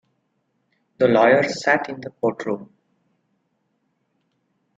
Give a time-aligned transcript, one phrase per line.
[0.97, 2.73] The lawyer sat in the courtroom.